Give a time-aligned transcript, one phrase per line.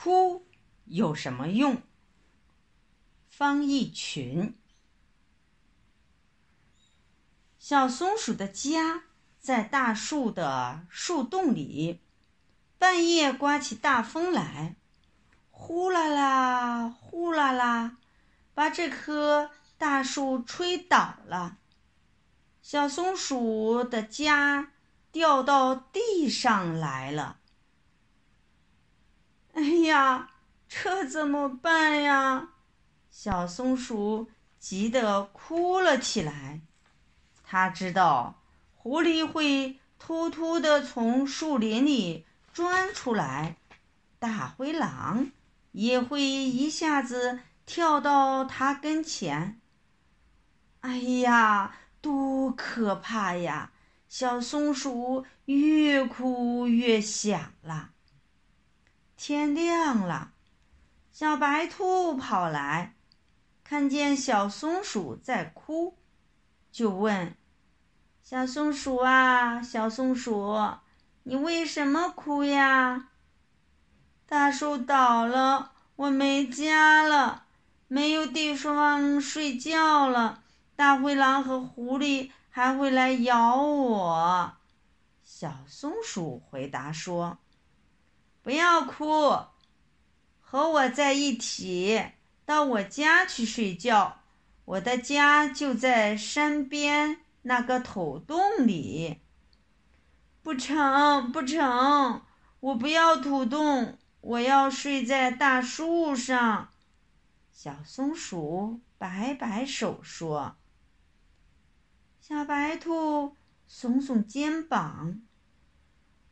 [0.00, 0.46] 哭
[0.84, 1.82] 有什么用？
[3.28, 4.56] 方逸群。
[7.58, 9.02] 小松鼠的家
[9.40, 12.00] 在大树的树洞里。
[12.78, 14.76] 半夜刮起大风来，
[15.50, 17.98] 呼啦啦，呼啦啦，
[18.54, 21.58] 把这棵大树吹倒了。
[22.62, 24.70] 小松鼠的家
[25.10, 27.40] 掉到地上来了。
[29.58, 30.30] 哎呀，
[30.68, 32.50] 这怎么办呀？
[33.10, 36.60] 小松鼠急得哭了起来。
[37.42, 38.40] 它知道
[38.76, 43.56] 狐狸会偷偷的从树林里钻出来，
[44.20, 45.32] 大灰狼
[45.72, 49.60] 也会一下子跳到它跟前。
[50.82, 53.72] 哎呀，多可怕呀！
[54.08, 57.90] 小松鼠越哭越响了。
[59.20, 60.30] 天亮了，
[61.10, 62.94] 小白兔跑来，
[63.64, 65.98] 看见小松鼠在哭，
[66.70, 67.36] 就问
[68.22, 70.56] ：“小松鼠啊，小松鼠，
[71.24, 73.08] 你为什么哭呀？”
[74.24, 77.46] 大树倒了，我没家了，
[77.88, 80.44] 没有地方睡觉了。
[80.76, 84.52] 大灰狼和狐狸还会来咬我。
[85.24, 87.38] 小松鼠回答说。
[88.48, 89.44] 不要哭，
[90.40, 92.02] 和我在一起，
[92.46, 94.22] 到我家去睡觉。
[94.64, 99.20] 我的家就在山边那个土洞里。
[100.42, 102.22] 不成，不成，
[102.60, 106.70] 我不要土洞，我要睡在大树上。
[107.52, 110.56] 小松鼠摆摆手说
[112.18, 113.36] ：“小白兔
[113.70, 115.20] 耸耸肩膀，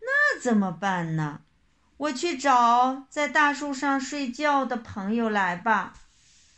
[0.00, 1.42] 那怎么办呢？”
[1.98, 5.94] 我去找在大树上睡觉的朋友来吧。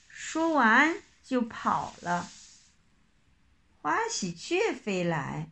[0.08, 2.28] 说完就跑了。
[3.82, 5.48] 花喜鹊飞来，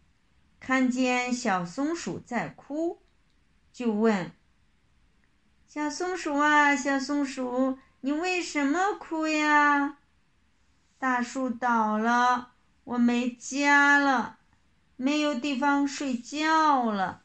[0.61, 3.01] 看见小松鼠在哭，
[3.73, 4.31] 就问
[5.67, 9.97] ：“小松鼠啊，小松鼠，你为什么哭呀？”
[11.01, 12.53] 大树倒了，
[12.85, 14.39] 我没家了，
[14.97, 17.23] 没有地方睡觉了。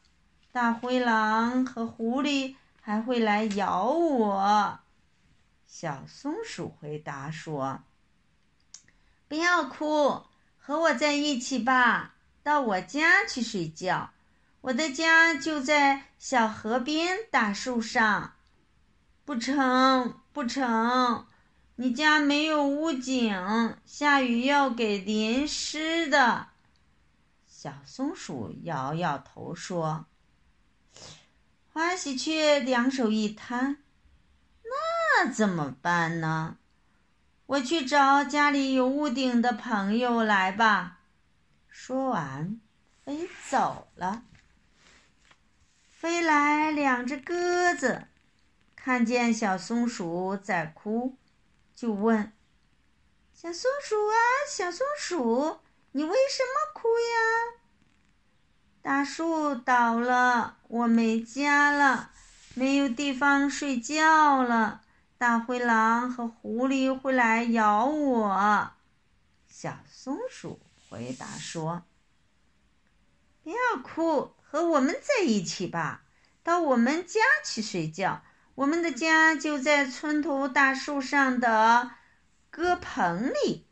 [0.54, 4.78] 大灰狼和狐狸还会来咬我。
[5.66, 7.82] 小松鼠回答说
[9.26, 10.22] ：“不要哭，
[10.56, 14.10] 和我在一起吧，到我家去睡觉。
[14.60, 18.34] 我的家就在小河边大树上。”
[19.26, 21.26] 不成，不成，
[21.74, 26.46] 你家没有屋顶，下雨要给淋湿的。
[27.48, 30.06] 小松鼠摇摇头说。
[31.72, 33.78] 花喜鹊两手一摊，
[34.62, 36.56] 那怎么办呢？
[37.46, 41.00] 我去找家里有屋顶的朋友来吧。
[41.68, 42.60] 说完，
[43.04, 44.22] 飞走了。
[45.90, 48.06] 飞来两只鸽子，
[48.76, 51.16] 看见小松鼠在哭，
[51.74, 52.32] 就问
[53.34, 54.14] ：“小松鼠啊，
[54.48, 55.60] 小松鼠，
[55.92, 57.60] 你为什么哭呀？”
[58.84, 62.10] 大树倒了，我没家了，
[62.52, 64.82] 没有地方睡觉了。
[65.16, 68.72] 大灰狼和狐狸会来咬我。
[69.48, 71.84] 小松鼠回答说
[73.42, 76.02] ：“不要哭，和我们在一起吧，
[76.42, 78.22] 到我们家去睡觉。
[78.54, 81.92] 我们的家就在村头大树上的
[82.50, 83.63] 鸽棚里。”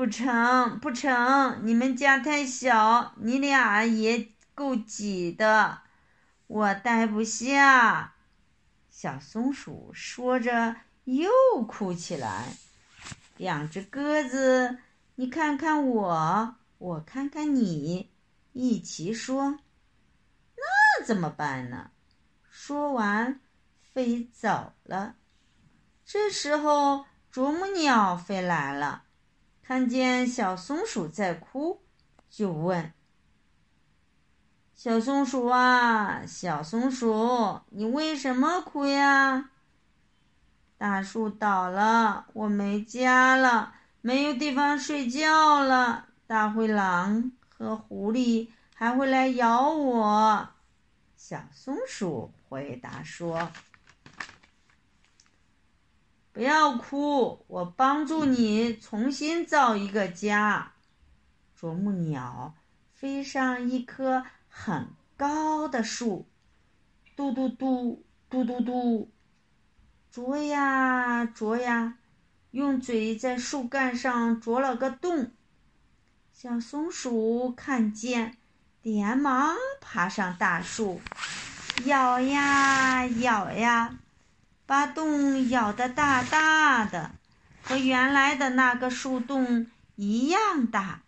[0.00, 1.60] 不成，不成！
[1.66, 5.82] 你们家太小，你俩也够挤的，
[6.46, 8.14] 我待不下。
[8.88, 11.28] 小松鼠说着，又
[11.68, 12.54] 哭起来。
[13.36, 14.78] 两只鸽子，
[15.16, 18.10] 你看看我，我看看你，
[18.54, 19.58] 一起说
[20.56, 21.90] ：“那怎么办呢？”
[22.48, 23.38] 说完，
[23.92, 25.16] 飞走了。
[26.06, 29.02] 这时候，啄木鸟飞来了。
[29.70, 31.80] 看见小松鼠在哭，
[32.28, 32.92] 就问
[34.74, 39.50] ：“小松鼠啊，小松鼠，你为什么哭呀？”
[40.76, 46.08] 大树倒了，我没家了，没有地方睡觉了。
[46.26, 50.48] 大灰狼和狐狸还会来咬我。
[51.16, 53.52] 小松鼠回答说。
[56.40, 60.72] 不要哭，我帮助你重新造一个家。
[61.54, 62.54] 啄木鸟
[62.94, 64.88] 飞上一棵很
[65.18, 66.26] 高的树，
[67.14, 69.12] 嘟嘟嘟，嘟嘟嘟，
[70.10, 71.98] 啄呀啄呀，
[72.52, 75.32] 用嘴在树干上啄了个洞。
[76.32, 78.38] 小松鼠看见，
[78.80, 81.02] 连忙爬上大树，
[81.84, 83.98] 咬呀咬呀，
[84.70, 87.10] 把洞咬得大大的，
[87.60, 91.02] 和原来的那个树洞一样大。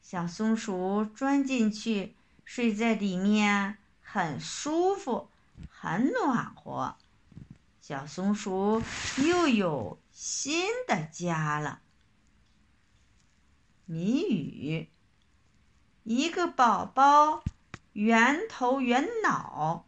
[0.00, 5.28] 小松鼠钻进去，睡在里面，很舒服，
[5.68, 6.96] 很暖和。
[7.82, 8.82] 小松鼠
[9.18, 11.80] 又有新的家了。
[13.84, 14.88] 谜语：
[16.04, 17.42] 一个宝宝
[17.92, 19.86] 圆头圆脑，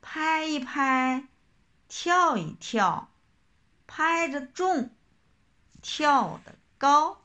[0.00, 1.24] 拍一拍，
[1.94, 3.10] 跳一跳，
[3.86, 4.90] 拍着重，
[5.82, 7.21] 跳得高。